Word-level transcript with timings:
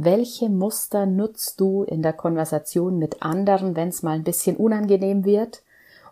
Welche 0.00 0.48
Muster 0.48 1.06
nutzt 1.06 1.58
du 1.58 1.82
in 1.82 2.02
der 2.02 2.12
Konversation 2.12 3.00
mit 3.00 3.20
anderen, 3.20 3.74
wenn 3.74 3.88
es 3.88 4.04
mal 4.04 4.12
ein 4.12 4.22
bisschen 4.22 4.56
unangenehm 4.56 5.24
wird 5.24 5.64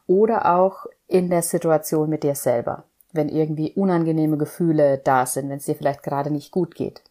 oder 0.09 0.57
auch 0.57 0.87
in 1.07 1.31
der 1.31 1.43
Situation 1.43 2.11
mit 2.11 2.25
dir 2.25 2.35
selber, 2.35 2.83
wenn 3.12 3.29
irgendwie 3.29 3.75
unangenehme 3.75 4.38
Gefühle 4.38 4.99
da 4.99 5.25
sind, 5.25 5.51
wenn 5.51 5.59
es 5.59 5.67
dir 5.67 5.77
vielleicht 5.77 6.03
gerade 6.03 6.33
nicht 6.33 6.51
gut 6.51 6.75
geht? 6.75 7.04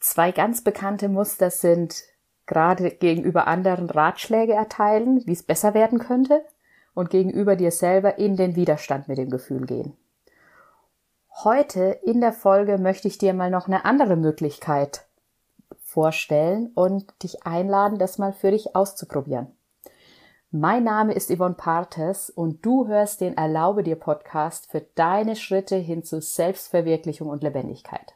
Zwei 0.00 0.32
ganz 0.32 0.64
bekannte 0.64 1.10
Muster 1.10 1.50
sind 1.50 2.04
gerade 2.46 2.92
gegenüber 2.92 3.46
anderen 3.46 3.90
Ratschläge 3.90 4.54
erteilen, 4.54 5.26
wie 5.26 5.32
es 5.32 5.42
besser 5.42 5.74
werden 5.74 5.98
könnte 5.98 6.42
und 6.94 7.10
gegenüber 7.10 7.54
dir 7.54 7.70
selber 7.70 8.18
in 8.18 8.36
den 8.36 8.56
Widerstand 8.56 9.08
mit 9.08 9.18
dem 9.18 9.28
Gefühl 9.28 9.66
gehen. 9.66 9.94
Heute 11.44 11.98
in 12.02 12.22
der 12.22 12.32
Folge 12.32 12.78
möchte 12.78 13.08
ich 13.08 13.18
dir 13.18 13.34
mal 13.34 13.50
noch 13.50 13.66
eine 13.66 13.84
andere 13.84 14.16
Möglichkeit 14.16 15.05
vorstellen 15.96 16.72
und 16.74 17.06
dich 17.22 17.46
einladen, 17.46 17.98
das 17.98 18.18
mal 18.18 18.34
für 18.34 18.50
dich 18.50 18.76
auszuprobieren. 18.76 19.46
Mein 20.50 20.84
Name 20.84 21.14
ist 21.14 21.34
Yvonne 21.34 21.54
Partes 21.54 22.28
und 22.28 22.66
du 22.66 22.86
hörst 22.86 23.22
den 23.22 23.38
Erlaube 23.38 23.82
dir 23.82 23.96
Podcast 23.96 24.70
für 24.70 24.82
deine 24.94 25.36
Schritte 25.36 25.76
hin 25.76 26.04
zu 26.04 26.20
Selbstverwirklichung 26.20 27.30
und 27.30 27.42
Lebendigkeit. 27.42 28.14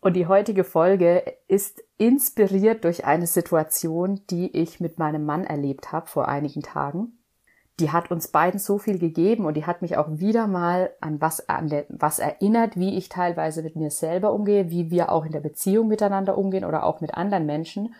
Und 0.00 0.14
die 0.14 0.26
heutige 0.26 0.64
Folge 0.64 1.22
ist 1.46 1.84
inspiriert 1.96 2.82
durch 2.82 3.04
eine 3.04 3.28
Situation, 3.28 4.20
die 4.28 4.50
ich 4.50 4.80
mit 4.80 4.98
meinem 4.98 5.24
Mann 5.24 5.44
erlebt 5.44 5.92
habe 5.92 6.08
vor 6.08 6.26
einigen 6.26 6.62
Tagen 6.62 7.15
die 7.78 7.90
hat 7.90 8.10
uns 8.10 8.28
beiden 8.28 8.58
so 8.58 8.78
viel 8.78 8.98
gegeben 8.98 9.44
und 9.44 9.54
die 9.54 9.66
hat 9.66 9.82
mich 9.82 9.96
auch 9.98 10.08
wieder 10.10 10.46
mal 10.46 10.90
an 11.00 11.20
was, 11.20 11.48
an 11.48 11.70
was 11.88 12.18
erinnert, 12.18 12.76
wie 12.76 12.96
ich 12.96 13.08
teilweise 13.10 13.62
mit 13.62 13.76
mir 13.76 13.90
selber 13.90 14.32
umgehe, 14.32 14.70
wie 14.70 14.90
wir 14.90 15.12
auch 15.12 15.26
in 15.26 15.32
der 15.32 15.40
Beziehung 15.40 15.88
miteinander 15.88 16.38
umgehen 16.38 16.64
oder 16.64 16.84
auch 16.84 17.00
mit 17.02 17.14
anderen 17.14 17.44
Menschen. 17.44 17.94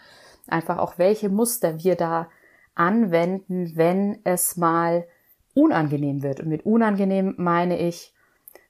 Einfach 0.49 0.79
auch 0.79 0.97
welche 0.97 1.29
Muster 1.29 1.83
wir 1.83 1.95
da 1.95 2.29
anwenden, 2.75 3.73
wenn 3.75 4.21
es 4.25 4.57
mal 4.57 5.07
unangenehm 5.55 6.23
wird. 6.23 6.41
Und 6.41 6.49
mit 6.49 6.65
unangenehm 6.65 7.35
meine 7.37 7.79
ich, 7.79 8.15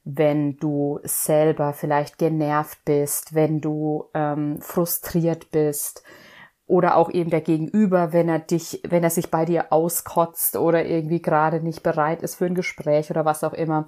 wenn 0.04 0.56
du 0.56 1.00
selber 1.02 1.72
vielleicht 1.72 2.18
genervt 2.18 2.84
bist, 2.84 3.34
wenn 3.34 3.60
du 3.60 4.04
ähm, 4.14 4.60
frustriert 4.60 5.50
bist, 5.50 6.04
oder 6.66 6.96
auch 6.96 7.10
eben 7.10 7.30
der 7.30 7.40
Gegenüber, 7.40 8.12
wenn 8.12 8.28
er 8.28 8.40
dich, 8.40 8.80
wenn 8.88 9.04
er 9.04 9.10
sich 9.10 9.30
bei 9.30 9.44
dir 9.44 9.72
auskotzt 9.72 10.56
oder 10.56 10.84
irgendwie 10.84 11.22
gerade 11.22 11.60
nicht 11.60 11.82
bereit 11.82 12.22
ist 12.22 12.36
für 12.36 12.46
ein 12.46 12.54
Gespräch 12.54 13.10
oder 13.10 13.24
was 13.24 13.44
auch 13.44 13.52
immer. 13.52 13.86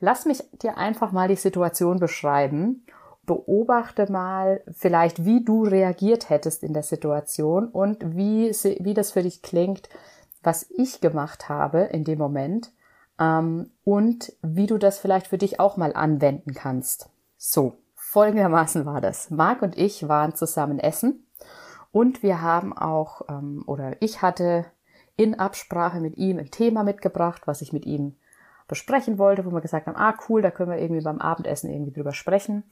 Lass 0.00 0.24
mich 0.24 0.42
dir 0.62 0.78
einfach 0.78 1.12
mal 1.12 1.28
die 1.28 1.36
Situation 1.36 2.00
beschreiben. 2.00 2.86
Beobachte 3.26 4.10
mal 4.10 4.62
vielleicht, 4.72 5.24
wie 5.24 5.44
du 5.44 5.64
reagiert 5.64 6.30
hättest 6.30 6.62
in 6.62 6.74
der 6.74 6.82
Situation 6.82 7.68
und 7.68 8.16
wie, 8.16 8.50
wie 8.50 8.94
das 8.94 9.12
für 9.12 9.22
dich 9.22 9.42
klingt, 9.42 9.88
was 10.42 10.66
ich 10.76 11.00
gemacht 11.00 11.48
habe 11.48 11.80
in 11.80 12.04
dem 12.04 12.18
Moment 12.18 12.72
ähm, 13.18 13.70
und 13.84 14.32
wie 14.42 14.66
du 14.66 14.78
das 14.78 14.98
vielleicht 14.98 15.28
für 15.28 15.38
dich 15.38 15.60
auch 15.60 15.76
mal 15.76 15.94
anwenden 15.94 16.52
kannst. 16.52 17.08
So, 17.36 17.78
folgendermaßen 17.94 18.84
war 18.84 19.00
das. 19.00 19.30
Marc 19.30 19.62
und 19.62 19.78
ich 19.78 20.06
waren 20.08 20.34
zusammen 20.34 20.78
essen 20.78 21.23
und 21.94 22.24
wir 22.24 22.42
haben 22.42 22.76
auch, 22.76 23.22
ähm, 23.28 23.62
oder 23.68 23.94
ich 24.00 24.20
hatte 24.20 24.66
in 25.16 25.38
Absprache 25.38 26.00
mit 26.00 26.16
ihm 26.16 26.40
ein 26.40 26.50
Thema 26.50 26.82
mitgebracht, 26.82 27.42
was 27.44 27.62
ich 27.62 27.72
mit 27.72 27.86
ihm 27.86 28.16
besprechen 28.66 29.16
wollte, 29.16 29.44
wo 29.44 29.52
wir 29.52 29.60
gesagt 29.60 29.86
haben, 29.86 29.94
ah 29.94 30.16
cool, 30.28 30.42
da 30.42 30.50
können 30.50 30.72
wir 30.72 30.78
irgendwie 30.78 31.04
beim 31.04 31.20
Abendessen 31.20 31.70
irgendwie 31.70 31.92
drüber 31.92 32.12
sprechen. 32.12 32.64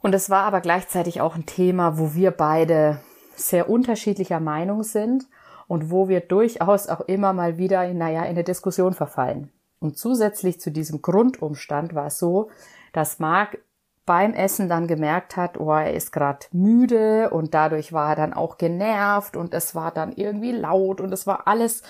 Und 0.00 0.12
es 0.12 0.28
war 0.28 0.42
aber 0.42 0.60
gleichzeitig 0.60 1.20
auch 1.20 1.36
ein 1.36 1.46
Thema, 1.46 1.98
wo 1.98 2.14
wir 2.14 2.32
beide 2.32 2.98
sehr 3.36 3.70
unterschiedlicher 3.70 4.40
Meinung 4.40 4.82
sind 4.82 5.28
und 5.68 5.92
wo 5.92 6.08
wir 6.08 6.18
durchaus 6.18 6.88
auch 6.88 7.02
immer 7.02 7.32
mal 7.32 7.58
wieder, 7.58 7.94
naja, 7.94 8.22
in 8.22 8.30
eine 8.30 8.42
Diskussion 8.42 8.92
verfallen. 8.92 9.52
Und 9.78 9.98
zusätzlich 9.98 10.60
zu 10.60 10.72
diesem 10.72 11.00
Grundumstand 11.00 11.94
war 11.94 12.06
es 12.06 12.18
so, 12.18 12.50
dass 12.92 13.20
Marc 13.20 13.58
beim 14.04 14.34
Essen 14.34 14.68
dann 14.68 14.88
gemerkt 14.88 15.36
hat, 15.36 15.60
oh, 15.60 15.70
er 15.70 15.94
ist 15.94 16.12
gerade 16.12 16.46
müde 16.50 17.30
und 17.30 17.54
dadurch 17.54 17.92
war 17.92 18.10
er 18.10 18.16
dann 18.16 18.32
auch 18.32 18.58
genervt 18.58 19.36
und 19.36 19.54
es 19.54 19.76
war 19.76 19.92
dann 19.92 20.12
irgendwie 20.12 20.50
laut 20.50 21.00
und 21.00 21.12
es 21.12 21.26
war 21.26 21.46
alles, 21.46 21.82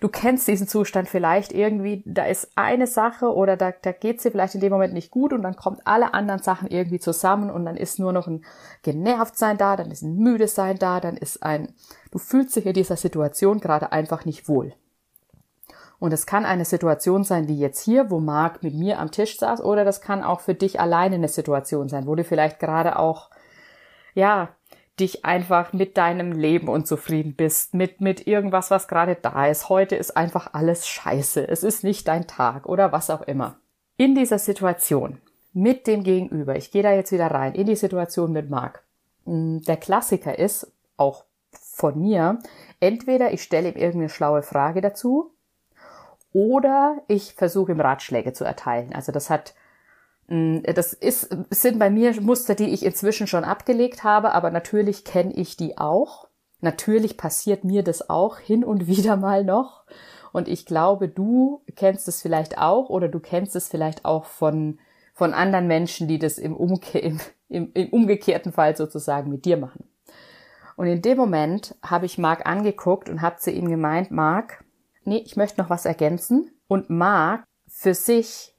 du 0.00 0.08
kennst 0.08 0.48
diesen 0.48 0.66
Zustand 0.66 1.08
vielleicht 1.08 1.52
irgendwie, 1.52 2.02
da 2.06 2.24
ist 2.24 2.52
eine 2.54 2.86
Sache 2.86 3.34
oder 3.34 3.58
da, 3.58 3.72
da 3.82 3.92
geht 3.92 4.22
sie 4.22 4.30
vielleicht 4.30 4.54
in 4.54 4.62
dem 4.62 4.72
Moment 4.72 4.94
nicht 4.94 5.10
gut 5.10 5.34
und 5.34 5.42
dann 5.42 5.56
kommt 5.56 5.86
alle 5.86 6.14
anderen 6.14 6.42
Sachen 6.42 6.68
irgendwie 6.68 7.00
zusammen 7.00 7.50
und 7.50 7.66
dann 7.66 7.76
ist 7.76 7.98
nur 7.98 8.14
noch 8.14 8.26
ein 8.28 8.44
genervt 8.82 9.36
sein 9.36 9.58
da, 9.58 9.76
dann 9.76 9.90
ist 9.90 10.02
ein 10.02 10.16
müde 10.16 10.48
sein 10.48 10.78
da, 10.78 11.00
dann 11.00 11.18
ist 11.18 11.42
ein, 11.42 11.74
du 12.10 12.18
fühlst 12.18 12.56
dich 12.56 12.64
in 12.64 12.72
dieser 12.72 12.96
Situation 12.96 13.60
gerade 13.60 13.92
einfach 13.92 14.24
nicht 14.24 14.48
wohl. 14.48 14.72
Und 15.98 16.12
es 16.12 16.26
kann 16.26 16.44
eine 16.44 16.64
Situation 16.64 17.24
sein 17.24 17.48
wie 17.48 17.58
jetzt 17.58 17.82
hier, 17.82 18.10
wo 18.10 18.20
Marc 18.20 18.62
mit 18.62 18.74
mir 18.74 19.00
am 19.00 19.10
Tisch 19.10 19.38
saß, 19.38 19.62
oder 19.62 19.84
das 19.84 20.00
kann 20.00 20.22
auch 20.22 20.40
für 20.40 20.54
dich 20.54 20.80
alleine 20.80 21.16
eine 21.16 21.28
Situation 21.28 21.88
sein, 21.88 22.06
wo 22.06 22.14
du 22.14 22.24
vielleicht 22.24 22.60
gerade 22.60 22.98
auch, 22.98 23.30
ja, 24.14 24.50
dich 25.00 25.24
einfach 25.24 25.72
mit 25.72 25.96
deinem 25.96 26.32
Leben 26.32 26.68
unzufrieden 26.68 27.34
bist, 27.34 27.74
mit, 27.74 28.00
mit 28.00 28.26
irgendwas, 28.26 28.70
was 28.70 28.88
gerade 28.88 29.16
da 29.20 29.46
ist. 29.46 29.68
Heute 29.68 29.96
ist 29.96 30.16
einfach 30.16 30.54
alles 30.54 30.88
scheiße. 30.88 31.46
Es 31.46 31.62
ist 31.62 31.84
nicht 31.84 32.08
dein 32.08 32.26
Tag 32.26 32.66
oder 32.66 32.92
was 32.92 33.10
auch 33.10 33.22
immer. 33.22 33.56
In 33.96 34.14
dieser 34.14 34.38
Situation 34.38 35.20
mit 35.52 35.86
dem 35.86 36.02
Gegenüber, 36.02 36.56
ich 36.56 36.70
gehe 36.70 36.82
da 36.82 36.92
jetzt 36.92 37.12
wieder 37.12 37.28
rein, 37.28 37.54
in 37.54 37.66
die 37.66 37.76
Situation 37.76 38.32
mit 38.32 38.50
Marc. 38.50 38.84
Hm, 39.24 39.62
der 39.62 39.76
Klassiker 39.76 40.38
ist, 40.38 40.72
auch 40.96 41.24
von 41.50 42.00
mir, 42.00 42.38
entweder 42.80 43.32
ich 43.32 43.42
stelle 43.42 43.68
ihm 43.70 43.76
irgendeine 43.76 44.08
schlaue 44.08 44.42
Frage 44.42 44.80
dazu, 44.80 45.32
oder 46.32 46.98
ich 47.08 47.34
versuche 47.34 47.72
ihm 47.72 47.80
Ratschläge 47.80 48.32
zu 48.32 48.44
erteilen. 48.44 48.92
Also 48.94 49.12
das 49.12 49.30
hat 49.30 49.54
mm, 50.28 50.58
das 50.74 50.92
ist, 50.92 51.36
sind 51.50 51.78
bei 51.78 51.90
mir 51.90 52.20
Muster, 52.20 52.54
die 52.54 52.72
ich 52.72 52.84
inzwischen 52.84 53.26
schon 53.26 53.44
abgelegt 53.44 54.04
habe, 54.04 54.32
aber 54.32 54.50
natürlich 54.50 55.04
kenne 55.04 55.32
ich 55.32 55.56
die 55.56 55.78
auch. 55.78 56.28
Natürlich 56.60 57.16
passiert 57.16 57.64
mir 57.64 57.82
das 57.82 58.10
auch 58.10 58.38
hin 58.38 58.64
und 58.64 58.86
wieder 58.86 59.16
mal 59.16 59.44
noch. 59.44 59.84
Und 60.32 60.48
ich 60.48 60.66
glaube, 60.66 61.08
du 61.08 61.62
kennst 61.74 62.08
es 62.08 62.20
vielleicht 62.20 62.58
auch 62.58 62.90
oder 62.90 63.08
du 63.08 63.20
kennst 63.20 63.56
es 63.56 63.68
vielleicht 63.68 64.04
auch 64.04 64.24
von, 64.24 64.78
von 65.14 65.32
anderen 65.34 65.66
Menschen, 65.66 66.08
die 66.08 66.18
das 66.18 66.38
im, 66.38 66.56
Umke 66.56 66.98
im, 66.98 67.20
im, 67.48 67.70
im 67.74 67.88
umgekehrten 67.88 68.52
Fall 68.52 68.76
sozusagen 68.76 69.30
mit 69.30 69.44
dir 69.44 69.56
machen. 69.56 69.84
Und 70.76 70.86
in 70.86 71.02
dem 71.02 71.18
Moment 71.18 71.74
habe 71.82 72.06
ich 72.06 72.18
Marc 72.18 72.46
angeguckt 72.46 73.08
und 73.08 73.20
habe 73.20 73.38
zu 73.38 73.50
ihm 73.50 73.68
gemeint, 73.68 74.10
Marc, 74.10 74.64
nee, 75.08 75.22
ich 75.24 75.36
möchte 75.36 75.60
noch 75.60 75.70
was 75.70 75.84
ergänzen. 75.84 76.50
Und 76.68 76.90
Marc 76.90 77.44
für 77.66 77.94
sich 77.94 78.54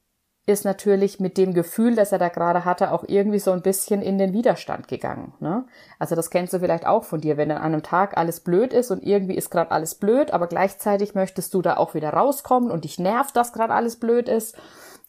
ist 0.46 0.66
natürlich 0.66 1.20
mit 1.20 1.38
dem 1.38 1.54
Gefühl, 1.54 1.96
das 1.96 2.12
er 2.12 2.18
da 2.18 2.30
gerade 2.30 2.66
hatte, 2.66 2.92
auch 2.92 3.04
irgendwie 3.08 3.40
so 3.40 3.52
ein 3.52 3.62
bisschen 3.62 4.02
in 4.02 4.18
den 4.18 4.34
Widerstand 4.34 4.88
gegangen. 4.88 5.34
Ne? 5.40 5.66
Also 6.00 6.16
das 6.16 6.32
kennst 6.32 6.54
du 6.54 6.60
vielleicht 6.60 6.88
auch 6.88 7.04
von 7.04 7.22
dir, 7.22 7.38
wenn 7.38 7.52
an 7.52 7.62
einem 7.62 7.84
Tag 7.84 8.18
alles 8.18 8.40
blöd 8.40 8.74
ist 8.74 8.90
und 8.90 9.04
irgendwie 9.04 9.36
ist 9.36 9.52
gerade 9.52 9.72
alles 9.72 9.96
blöd, 9.96 10.32
aber 10.32 10.48
gleichzeitig 10.48 11.14
möchtest 11.14 11.54
du 11.54 11.62
da 11.62 11.78
auch 11.78 11.94
wieder 11.94 12.10
rauskommen 12.10 12.72
und 12.72 12.84
dich 12.84 12.98
nervt, 12.98 13.36
dass 13.36 13.54
gerade 13.54 13.74
alles 13.74 13.98
blöd 13.98 14.28
ist. 14.28 14.58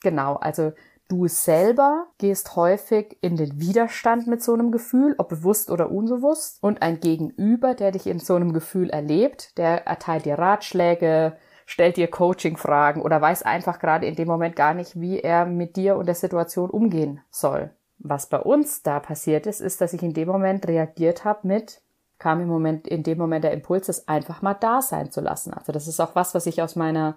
Genau, 0.03 0.37
also 0.37 0.73
du 1.11 1.27
selber 1.27 2.07
gehst 2.19 2.57
häufig 2.57 3.19
in 3.21 3.37
den 3.37 3.61
Widerstand 3.61 4.27
mit 4.27 4.43
so 4.43 4.55
einem 4.55 4.71
Gefühl, 4.71 5.15
ob 5.19 5.29
bewusst 5.29 5.71
oder 5.71 5.91
unbewusst, 5.91 6.63
und 6.63 6.83
ein 6.83 7.01
Gegenüber, 7.01 7.75
der 7.75 7.91
dich 7.91 8.07
in 8.07 8.21
so 8.21 8.37
einem 8.37 8.53
Gefühl 8.53 8.91
erlebt, 8.91 9.59
der 9.59 9.87
erteilt 9.87 10.25
dir 10.25 10.39
Ratschläge, 10.39 11.37
stellt 11.67 11.97
dir 11.97 12.09
Coaching-Fragen 12.09 13.03
oder 13.03 13.21
weiß 13.21 13.43
einfach 13.43 13.79
gerade 13.79 14.07
in 14.07 14.15
dem 14.15 14.29
Moment 14.29 14.57
gar 14.57 14.75
nicht, 14.75 15.01
wie 15.01 15.21
er 15.21 15.47
mit 15.47 15.77
dir 15.77 15.97
und 15.97 16.07
der 16.07 16.15
Situation 16.15 16.71
umgehen 16.71 17.21
soll. 17.31 17.71
Was 17.99 18.29
bei 18.29 18.39
uns 18.41 18.83
da 18.83 18.99
passiert 19.01 19.47
ist, 19.47 19.61
ist, 19.61 19.81
dass 19.81 19.93
ich 19.93 20.03
in 20.03 20.15
dem 20.15 20.29
Moment 20.29 20.67
reagiert 20.67 21.25
habe 21.25 21.47
mit, 21.47 21.83
kam 22.19 22.41
im 22.41 22.49
Moment, 22.49 22.87
in 22.87 23.03
dem 23.03 23.19
Moment 23.19 23.45
der 23.45 23.53
Impuls, 23.53 23.89
es 23.89 24.09
einfach 24.09 24.43
mal 24.43 24.55
da 24.55 24.81
sein 24.81 25.11
zu 25.11 25.21
lassen. 25.21 25.53
Also 25.53 25.73
das 25.73 25.89
ist 25.89 26.01
auch 26.01 26.15
was, 26.15 26.35
was 26.35 26.47
ich 26.47 26.63
aus 26.63 26.77
meiner 26.77 27.17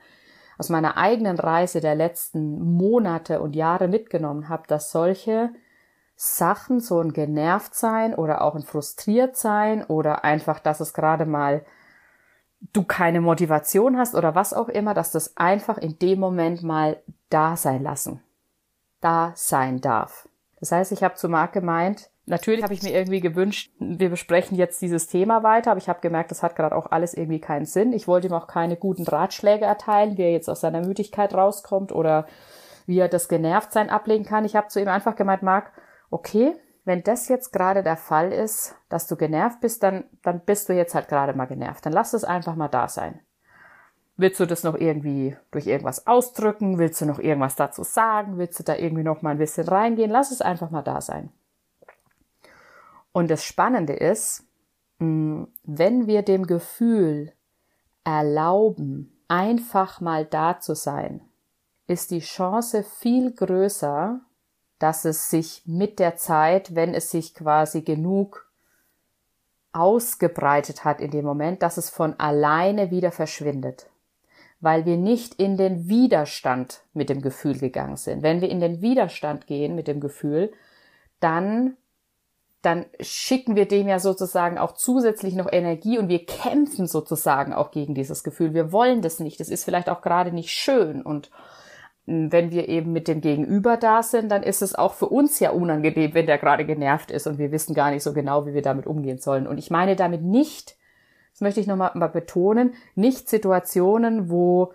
aus 0.63 0.69
meiner 0.69 0.95
eigenen 0.95 1.37
Reise 1.37 1.81
der 1.81 1.93
letzten 1.93 2.77
Monate 2.77 3.41
und 3.41 3.53
Jahre 3.53 3.89
mitgenommen 3.89 4.47
habe, 4.47 4.63
dass 4.67 4.91
solche 4.91 5.49
Sachen, 6.15 6.79
so 6.79 7.01
ein 7.01 7.11
genervt 7.11 7.75
sein 7.75 8.15
oder 8.15 8.41
auch 8.41 8.55
ein 8.55 8.61
frustriert 8.61 9.35
sein 9.35 9.83
oder 9.83 10.23
einfach, 10.23 10.59
dass 10.59 10.79
es 10.79 10.93
gerade 10.93 11.25
mal 11.25 11.65
du 12.71 12.85
keine 12.85 13.19
Motivation 13.19 13.97
hast 13.97 14.15
oder 14.15 14.35
was 14.35 14.53
auch 14.53 14.69
immer, 14.69 14.93
dass 14.93 15.11
das 15.11 15.35
einfach 15.35 15.77
in 15.77 15.99
dem 15.99 16.21
Moment 16.21 16.63
mal 16.63 17.03
da 17.29 17.57
sein 17.57 17.83
lassen. 17.83 18.21
Da 19.01 19.33
sein 19.35 19.81
darf. 19.81 20.29
Das 20.61 20.71
heißt, 20.71 20.93
ich 20.93 21.03
habe 21.03 21.15
zu 21.15 21.27
Marc 21.27 21.51
gemeint, 21.51 22.09
Natürlich 22.25 22.63
habe 22.63 22.73
ich 22.73 22.81
mir 22.81 22.93
irgendwie 22.93 23.19
gewünscht, 23.19 23.73
wir 23.79 24.09
besprechen 24.09 24.57
jetzt 24.57 24.81
dieses 24.81 25.07
Thema 25.07 25.43
weiter, 25.43 25.71
aber 25.71 25.79
ich 25.79 25.89
habe 25.89 25.99
gemerkt, 25.99 26.31
das 26.31 26.41
hat 26.41 26.55
gerade 26.55 26.75
auch 26.75 26.89
alles 26.89 27.13
irgendwie 27.13 27.41
keinen 27.41 27.65
Sinn. 27.65 27.91
Ich 27.91 28.07
wollte 28.07 28.27
ihm 28.27 28.33
auch 28.33 28.47
keine 28.47 28.77
guten 28.77 29.03
Ratschläge 29.03 29.65
erteilen, 29.65 30.17
wie 30.17 30.21
er 30.21 30.31
jetzt 30.31 30.49
aus 30.49 30.61
seiner 30.61 30.79
Müdigkeit 30.79 31.33
rauskommt 31.33 31.91
oder 31.91 32.25
wie 32.85 32.97
er 32.97 33.09
das 33.09 33.27
Genervtsein 33.27 33.89
ablegen 33.89 34.23
kann. 34.23 34.45
Ich 34.45 34.55
habe 34.55 34.69
zu 34.69 34.79
ihm 34.79 34.87
einfach 34.87 35.15
gemeint, 35.15 35.43
Marc, 35.43 35.73
okay, 36.11 36.55
wenn 36.85 37.03
das 37.03 37.27
jetzt 37.27 37.51
gerade 37.51 37.83
der 37.83 37.97
Fall 37.97 38.31
ist, 38.31 38.75
dass 38.87 39.07
du 39.07 39.17
genervt 39.17 39.59
bist, 39.59 39.83
dann, 39.83 40.05
dann 40.21 40.41
bist 40.41 40.69
du 40.69 40.73
jetzt 40.73 40.95
halt 40.95 41.09
gerade 41.09 41.33
mal 41.33 41.45
genervt. 41.45 41.85
Dann 41.85 41.93
lass 41.93 42.13
es 42.13 42.23
einfach 42.23 42.55
mal 42.55 42.69
da 42.69 42.87
sein. 42.87 43.19
Willst 44.15 44.39
du 44.39 44.45
das 44.45 44.63
noch 44.63 44.75
irgendwie 44.75 45.35
durch 45.51 45.67
irgendwas 45.67 46.07
ausdrücken? 46.07 46.77
Willst 46.77 47.01
du 47.01 47.05
noch 47.05 47.19
irgendwas 47.19 47.55
dazu 47.55 47.83
sagen? 47.83 48.37
Willst 48.37 48.59
du 48.59 48.63
da 48.63 48.75
irgendwie 48.75 49.03
noch 49.03 49.21
mal 49.21 49.31
ein 49.31 49.39
bisschen 49.39 49.67
reingehen? 49.67 50.11
Lass 50.11 50.31
es 50.31 50.41
einfach 50.41 50.69
mal 50.69 50.83
da 50.83 51.01
sein. 51.01 51.31
Und 53.13 53.31
das 53.31 53.45
Spannende 53.45 53.93
ist, 53.93 54.43
mm, 54.99 55.43
wenn 55.63 56.07
wir 56.07 56.21
dem 56.23 56.45
Gefühl 56.45 57.31
erlauben, 58.03 59.17
einfach 59.29 60.01
mal 60.01 60.25
da 60.25 60.59
zu 60.59 60.75
sein, 60.75 61.21
ist 61.87 62.11
die 62.11 62.19
Chance 62.19 62.83
viel 62.83 63.31
größer, 63.31 64.19
dass 64.79 65.05
es 65.05 65.29
sich 65.29 65.63
mit 65.65 65.99
der 65.99 66.17
Zeit, 66.17 66.75
wenn 66.75 66.93
es 66.93 67.09
sich 67.11 67.33
quasi 67.33 67.83
genug 67.83 68.51
ausgebreitet 69.71 70.83
hat 70.83 70.99
in 70.99 71.11
dem 71.11 71.23
Moment, 71.23 71.61
dass 71.61 71.77
es 71.77 71.89
von 71.89 72.19
alleine 72.19 72.91
wieder 72.91 73.11
verschwindet 73.11 73.87
weil 74.63 74.85
wir 74.85 74.95
nicht 74.95 75.33
in 75.35 75.57
den 75.57 75.89
Widerstand 75.89 76.85
mit 76.93 77.09
dem 77.09 77.21
Gefühl 77.21 77.59
gegangen 77.59 77.97
sind. 77.97 78.23
Wenn 78.23 78.39
wir 78.39 78.49
in 78.49 78.61
den 78.61 78.81
Widerstand 78.81 79.45
gehen 79.45 79.75
mit 79.75 79.89
dem 79.89 79.99
Gefühl, 79.99 80.53
dann 81.19 81.75
dann 82.63 82.85
schicken 83.01 83.57
wir 83.57 83.67
dem 83.67 83.89
ja 83.89 83.99
sozusagen 83.99 84.57
auch 84.57 84.71
zusätzlich 84.71 85.35
noch 85.35 85.51
Energie 85.51 85.99
und 85.99 86.07
wir 86.07 86.25
kämpfen 86.25 86.87
sozusagen 86.87 87.53
auch 87.53 87.71
gegen 87.71 87.93
dieses 87.93 88.23
Gefühl. 88.23 88.53
Wir 88.53 88.71
wollen 88.71 89.01
das 89.01 89.19
nicht. 89.19 89.41
Das 89.41 89.49
ist 89.49 89.65
vielleicht 89.65 89.89
auch 89.89 90.01
gerade 90.01 90.31
nicht 90.31 90.49
schön. 90.49 91.01
Und 91.01 91.29
hm, 92.05 92.31
wenn 92.31 92.51
wir 92.51 92.69
eben 92.69 92.93
mit 92.93 93.09
dem 93.09 93.19
Gegenüber 93.19 93.75
da 93.75 94.01
sind, 94.01 94.31
dann 94.31 94.43
ist 94.43 94.61
es 94.61 94.75
auch 94.75 94.93
für 94.93 95.07
uns 95.07 95.41
ja 95.41 95.51
unangenehm, 95.51 96.13
wenn 96.13 96.25
der 96.25 96.37
gerade 96.37 96.65
genervt 96.65 97.11
ist 97.11 97.27
und 97.27 97.37
wir 97.37 97.51
wissen 97.51 97.75
gar 97.75 97.91
nicht 97.91 98.01
so 98.01 98.13
genau, 98.13 98.45
wie 98.47 98.53
wir 98.53 98.61
damit 98.61 98.87
umgehen 98.87 99.19
sollen. 99.19 99.45
Und 99.45 99.57
ich 99.57 99.69
meine 99.69 99.97
damit 99.97 100.21
nicht, 100.21 100.77
das 101.33 101.41
möchte 101.41 101.59
ich 101.59 101.67
nochmal 101.67 101.91
mal 101.95 102.07
betonen, 102.07 102.75
nicht 102.95 103.27
Situationen, 103.27 104.29
wo 104.29 104.71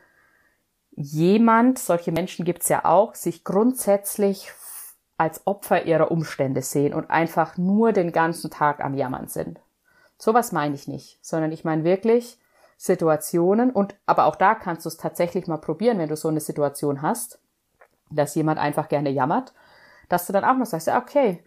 jemand, 0.91 1.79
solche 1.79 2.13
Menschen 2.13 2.45
gibt's 2.45 2.69
ja 2.69 2.85
auch, 2.85 3.15
sich 3.15 3.45
grundsätzlich 3.45 4.51
als 5.19 5.47
Opfer 5.47 5.85
ihrer 5.85 6.11
Umstände 6.11 6.63
sehen 6.63 6.95
und 6.95 7.11
einfach 7.11 7.59
nur 7.59 7.93
den 7.93 8.13
ganzen 8.13 8.51
Tag 8.51 8.83
am 8.83 8.95
Jammern 8.95 9.27
sind. 9.27 9.61
Sowas 10.17 10.53
meine 10.53 10.75
ich 10.75 10.89
nicht, 10.89 11.19
sondern 11.21 11.53
ich 11.53 11.65
meine 11.65 11.85
wirklich 11.85 12.39
Situationen 12.77 13.71
und 13.73 13.97
aber 14.07 14.27
auch 14.27 14.37
da 14.37 14.55
kannst 14.55 14.87
du 14.87 14.89
es 14.89 14.97
tatsächlich 14.97 15.49
mal 15.49 15.59
probieren, 15.59 15.99
wenn 15.99 16.09
du 16.09 16.17
so 16.17 16.29
eine 16.29 16.41
Situation 16.41 17.03
hast, 17.03 17.41
dass 18.11 18.37
jemand 18.37 18.61
einfach 18.61 18.89
gerne 18.89 19.11
jammert, 19.11 19.53
dass 20.09 20.27
du 20.27 20.33
dann 20.33 20.45
auch 20.45 20.55
mal 20.55 20.65
sagst, 20.65 20.89
okay, 20.89 21.45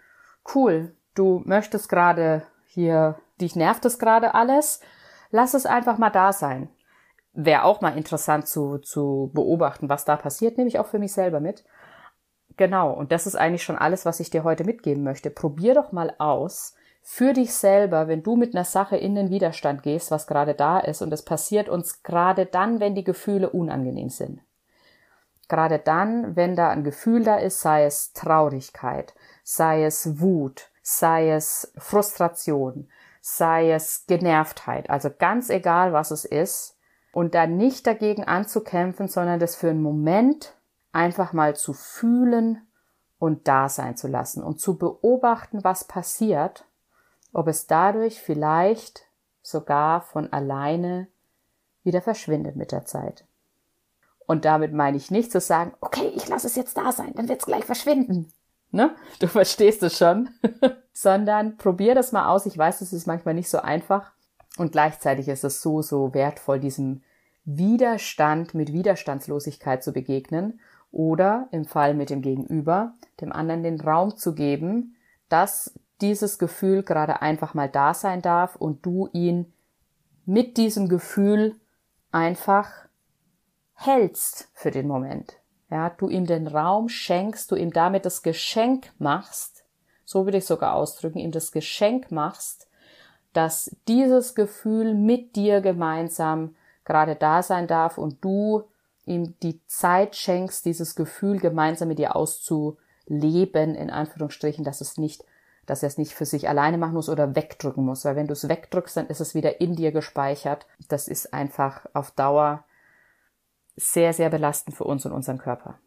cool, 0.54 0.94
du 1.16 1.42
möchtest 1.46 1.88
gerade 1.88 2.44
hier, 2.66 3.16
dich 3.40 3.56
nervt 3.56 3.86
es 3.86 4.00
gerade 4.00 4.36
alles, 4.36 4.82
lass 5.32 5.54
es 5.54 5.66
einfach 5.66 5.98
mal 5.98 6.10
da 6.10 6.34
sein. 6.34 6.70
Wäre 7.34 7.64
auch 7.64 7.80
mal 7.80 7.98
interessant 7.98 8.48
zu, 8.48 8.78
zu 8.80 9.32
beobachten, 9.34 9.88
was 9.88 10.04
da 10.04 10.18
passiert, 10.18 10.58
nehme 10.58 10.68
ich 10.68 10.80
auch 10.80 10.88
für 10.88 11.00
mich 11.00 11.14
selber 11.14 11.40
mit. 11.40 11.64
Genau, 12.62 12.92
und 12.92 13.12
das 13.12 13.26
ist 13.26 13.34
eigentlich 13.34 13.64
schon 13.64 13.76
alles, 13.76 14.06
was 14.06 14.20
ich 14.20 14.30
dir 14.30 14.44
heute 14.44 14.64
mitgeben 14.64 15.04
möchte. 15.04 15.32
Probier 15.32 15.74
doch 15.74 15.92
mal 15.92 16.14
aus, 16.20 16.76
für 17.02 17.34
dich 17.34 17.56
selber, 17.56 18.08
wenn 18.08 18.22
du 18.22 18.36
mit 18.36 18.54
einer 18.54 18.66
Sache 18.66 18.98
in 18.98 19.16
den 19.16 19.32
Widerstand 19.32 19.82
gehst, 19.82 20.12
was 20.12 20.28
gerade 20.28 20.54
da 20.54 20.78
ist, 20.78 21.02
und 21.02 21.12
es 21.12 21.26
passiert 21.26 21.70
uns 21.70 22.04
gerade 22.04 22.46
dann, 22.46 22.80
wenn 22.80 22.94
die 22.94 23.04
Gefühle 23.04 23.50
unangenehm 23.50 24.10
sind. 24.10 24.42
Gerade 25.50 25.80
dann, 25.80 26.36
wenn 26.36 26.56
da 26.56 26.70
ein 26.70 26.84
Gefühl 26.84 27.24
da 27.24 27.38
ist, 27.38 27.62
sei 27.62 27.86
es 27.86 28.14
Traurigkeit, 28.14 29.16
sei 29.44 29.84
es 29.84 30.20
Wut, 30.22 30.70
sei 30.84 31.32
es 31.32 31.74
Frustration, 31.80 32.90
sei 33.22 33.72
es 33.72 34.06
Genervtheit, 34.06 34.88
also 34.88 35.10
ganz 35.10 35.50
egal, 35.50 35.94
was 35.94 36.12
es 36.12 36.26
ist, 36.26 36.78
und 37.12 37.34
dann 37.34 37.58
nicht 37.58 37.88
dagegen 37.88 38.24
anzukämpfen, 38.24 39.08
sondern 39.08 39.40
das 39.40 39.56
für 39.56 39.72
einen 39.72 39.82
Moment 39.82 40.54
einfach 40.92 41.34
mal 41.34 41.56
zu 41.56 41.74
fühlen 41.74 42.68
und 43.20 43.48
da 43.48 43.70
sein 43.70 43.98
zu 43.98 44.08
lassen 44.08 44.44
und 44.44 44.60
zu 44.60 44.78
beobachten, 44.78 45.64
was 45.64 45.86
passiert, 45.86 46.66
ob 47.34 47.48
es 47.48 47.68
dadurch 47.68 48.22
vielleicht 48.22 49.06
sogar 49.42 50.02
von 50.02 50.32
alleine 50.34 51.08
wieder 51.84 52.02
verschwindet 52.02 52.56
mit 52.56 52.72
der 52.72 52.86
Zeit. 52.86 53.26
Und 54.28 54.46
damit 54.46 54.74
meine 54.74 54.98
ich 54.98 55.12
nicht 55.12 55.32
zu 55.32 55.40
sagen, 55.40 55.74
okay, 55.82 56.12
ich 56.16 56.28
lasse 56.28 56.48
es 56.48 56.56
jetzt 56.56 56.78
da 56.78 56.92
sein, 56.92 57.14
dann 57.16 57.28
wird 57.28 57.40
es 57.40 57.46
gleich 57.46 57.66
verschwinden 57.66 58.32
ne? 58.72 58.96
Du 59.20 59.28
verstehst 59.28 59.84
es 59.84 59.98
schon. 59.98 60.30
Sondern 60.94 61.58
probier 61.58 61.96
das 61.96 62.12
mal 62.12 62.28
aus. 62.28 62.46
Ich 62.46 62.58
weiß, 62.58 62.82
es 62.82 62.94
ist 62.94 63.08
manchmal 63.08 63.34
nicht 63.34 63.50
so 63.50 63.60
einfach. 63.60 64.12
Und 64.58 64.72
gleichzeitig 64.72 65.28
ist 65.28 65.44
es 65.44 65.62
so, 65.62 65.82
so 65.82 66.14
wertvoll, 66.14 66.60
diesem 66.60 67.04
Widerstand 67.46 68.54
mit 68.54 68.74
Widerstandslosigkeit 68.74 69.84
zu 69.84 69.94
begegnen 69.94 70.60
oder 70.92 71.48
im 71.52 71.66
Fall 71.66 71.94
mit 71.94 72.10
dem 72.10 72.22
Gegenüber, 72.22 72.94
dem 73.20 73.32
anderen 73.32 73.64
den 73.64 73.80
Raum 73.80 74.18
zu 74.18 74.34
geben, 74.34 74.96
dass 75.30 75.74
dieses 76.02 76.40
Gefühl 76.40 76.84
gerade 76.84 77.22
einfach 77.22 77.54
mal 77.54 77.70
da 77.70 77.94
sein 77.94 78.22
darf 78.22 78.56
und 78.56 78.86
du 78.86 79.08
ihn 79.14 79.54
mit 80.26 80.58
diesem 80.58 80.90
Gefühl 80.90 81.56
einfach 82.12 82.70
hältst 83.74 84.50
für 84.54 84.72
den 84.72 84.88
Moment. 84.88 85.38
Ja, 85.70 85.90
du 85.90 86.10
ihm 86.10 86.26
den 86.26 86.48
Raum 86.48 86.90
schenkst, 86.90 87.50
du 87.52 87.56
ihm 87.56 87.72
damit 87.72 88.06
das 88.06 88.24
Geschenk 88.24 88.92
machst, 89.00 89.64
so 90.04 90.26
würde 90.26 90.40
ich 90.40 90.46
sogar 90.46 90.76
ausdrücken, 90.76 91.20
ihm 91.20 91.32
das 91.32 91.54
Geschenk 91.54 92.12
machst, 92.12 92.68
dass 93.32 93.76
dieses 93.88 94.36
Gefühl 94.36 94.94
mit 94.94 95.38
dir 95.38 95.62
gemeinsam 95.62 96.56
gerade 96.84 97.16
da 97.16 97.42
sein 97.42 97.68
darf 97.68 97.98
und 97.98 98.24
du 98.24 98.64
ihm 99.12 99.36
die 99.44 99.66
Zeit 99.68 100.16
schenkst, 100.16 100.66
dieses 100.66 100.96
Gefühl 100.96 101.40
gemeinsam 101.40 101.90
mit 101.90 102.00
dir 102.00 102.16
auszuleben, 102.16 103.76
in 103.76 103.90
Anführungsstrichen, 103.90 104.64
dass 104.64 104.82
es 104.82 104.98
nicht, 104.98 105.24
dass 105.66 105.84
er 105.84 105.88
es 105.88 105.98
nicht 105.98 106.14
für 106.14 106.26
sich 106.26 106.50
alleine 106.50 106.78
machen 106.78 106.94
muss 106.94 107.10
oder 107.10 107.36
wegdrücken 107.36 107.86
muss, 107.86 108.06
weil 108.06 108.16
wenn 108.16 108.28
du 108.28 108.34
es 108.34 108.48
wegdrückst, 108.48 108.98
dann 108.98 109.08
ist 109.08 109.20
es 109.20 109.36
wieder 109.36 109.62
in 109.62 109.76
dir 109.76 109.92
gespeichert. 109.92 110.66
Das 110.88 111.08
ist 111.08 111.34
einfach 111.34 111.86
auf 111.94 112.12
Dauer 112.12 112.64
sehr, 113.76 114.14
sehr 114.14 114.30
belastend 114.30 114.76
für 114.76 114.86
uns 114.86 115.06
und 115.06 115.12
unseren 115.12 115.38
Körper. 115.38 115.78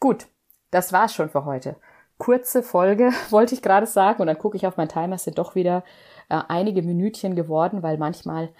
Gut, 0.00 0.26
das 0.70 0.92
war's 0.92 1.14
schon 1.14 1.30
für 1.30 1.44
heute. 1.44 1.76
Kurze 2.18 2.62
Folge, 2.62 3.12
wollte 3.30 3.54
ich 3.54 3.62
gerade 3.62 3.86
sagen, 3.86 4.20
und 4.20 4.26
dann 4.26 4.38
gucke 4.38 4.56
ich 4.56 4.66
auf 4.66 4.76
meinen 4.76 4.88
Timer, 4.88 5.16
es 5.16 5.24
sind 5.24 5.38
doch 5.38 5.54
wieder 5.54 5.84
äh, 6.28 6.40
einige 6.48 6.82
Minütchen 6.82 7.34
geworden, 7.34 7.82
weil 7.82 7.98
manchmal 7.98 8.50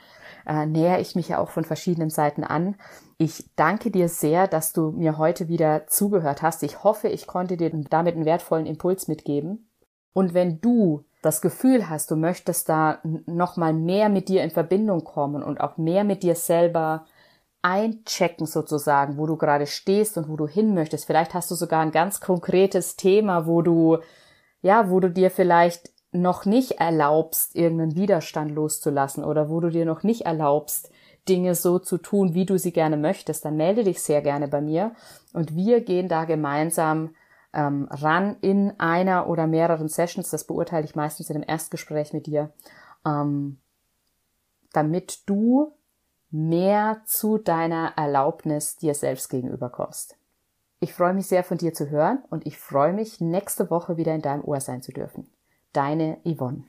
äh, 0.46 0.66
näher 0.66 1.00
ich 1.00 1.14
mich 1.14 1.28
ja 1.28 1.38
auch 1.38 1.50
von 1.50 1.64
verschiedenen 1.64 2.10
Seiten 2.10 2.44
an. 2.44 2.76
Ich 3.18 3.50
danke 3.56 3.90
dir 3.90 4.08
sehr, 4.08 4.46
dass 4.46 4.72
du 4.72 4.92
mir 4.92 5.18
heute 5.18 5.48
wieder 5.48 5.86
zugehört 5.86 6.42
hast. 6.42 6.62
Ich 6.62 6.84
hoffe, 6.84 7.08
ich 7.08 7.26
konnte 7.26 7.56
dir 7.56 7.70
damit 7.90 8.14
einen 8.14 8.24
wertvollen 8.24 8.66
Impuls 8.66 9.08
mitgeben. 9.08 9.68
Und 10.12 10.32
wenn 10.34 10.60
du 10.60 11.04
das 11.22 11.40
Gefühl 11.40 11.90
hast, 11.90 12.10
du 12.10 12.16
möchtest 12.16 12.68
da 12.68 13.00
nochmal 13.26 13.72
mehr 13.72 14.08
mit 14.08 14.28
dir 14.28 14.42
in 14.44 14.50
Verbindung 14.50 15.02
kommen 15.02 15.42
und 15.42 15.60
auch 15.60 15.76
mehr 15.76 16.04
mit 16.04 16.22
dir 16.22 16.36
selber 16.36 17.04
einchecken 17.62 18.46
sozusagen, 18.46 19.18
wo 19.18 19.26
du 19.26 19.36
gerade 19.36 19.66
stehst 19.66 20.16
und 20.16 20.28
wo 20.28 20.36
du 20.36 20.46
hin 20.46 20.72
möchtest. 20.72 21.04
Vielleicht 21.04 21.34
hast 21.34 21.50
du 21.50 21.56
sogar 21.56 21.80
ein 21.80 21.90
ganz 21.90 22.20
konkretes 22.20 22.94
Thema, 22.94 23.46
wo 23.46 23.60
du, 23.60 23.98
ja, 24.62 24.88
wo 24.88 25.00
du 25.00 25.10
dir 25.10 25.32
vielleicht 25.32 25.90
noch 26.20 26.44
nicht 26.44 26.72
erlaubst, 26.72 27.54
irgendeinen 27.54 27.96
Widerstand 27.96 28.52
loszulassen 28.52 29.24
oder 29.24 29.48
wo 29.48 29.60
du 29.60 29.70
dir 29.70 29.84
noch 29.84 30.02
nicht 30.02 30.22
erlaubst, 30.22 30.90
Dinge 31.28 31.54
so 31.54 31.78
zu 31.78 31.98
tun, 31.98 32.34
wie 32.34 32.46
du 32.46 32.58
sie 32.58 32.72
gerne 32.72 32.96
möchtest, 32.96 33.44
dann 33.44 33.56
melde 33.56 33.84
dich 33.84 34.00
sehr 34.00 34.22
gerne 34.22 34.48
bei 34.48 34.60
mir 34.60 34.92
und 35.32 35.54
wir 35.54 35.80
gehen 35.80 36.08
da 36.08 36.24
gemeinsam 36.24 37.14
ähm, 37.52 37.88
ran 37.90 38.36
in 38.40 38.78
einer 38.78 39.28
oder 39.28 39.46
mehreren 39.46 39.88
Sessions. 39.88 40.30
Das 40.30 40.44
beurteile 40.44 40.84
ich 40.84 40.94
meistens 40.94 41.30
in 41.30 41.36
einem 41.36 41.48
Erstgespräch 41.48 42.12
mit 42.12 42.26
dir, 42.26 42.52
ähm, 43.04 43.58
damit 44.72 45.28
du 45.28 45.72
mehr 46.30 47.02
zu 47.06 47.38
deiner 47.38 47.94
Erlaubnis 47.96 48.76
dir 48.76 48.94
selbst 48.94 49.28
gegenüber 49.28 49.70
kommst. 49.70 50.16
Ich 50.80 50.92
freue 50.92 51.14
mich 51.14 51.26
sehr 51.26 51.42
von 51.42 51.56
dir 51.56 51.72
zu 51.72 51.88
hören 51.88 52.22
und 52.30 52.46
ich 52.46 52.58
freue 52.58 52.92
mich, 52.92 53.20
nächste 53.20 53.70
Woche 53.70 53.96
wieder 53.96 54.14
in 54.14 54.22
deinem 54.22 54.44
Ohr 54.44 54.60
sein 54.60 54.82
zu 54.82 54.92
dürfen. 54.92 55.26
Deine 55.76 56.20
Yvonne. 56.24 56.64